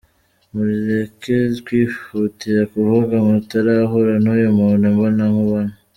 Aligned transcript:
Mureke 0.53 1.35
kwihutira 1.65 2.61
kuvuga 2.73 3.15
mutarahura 3.27 4.13
n’uyu 4.23 4.49
muntu 4.59 4.83
imbonankubone. 4.91 5.73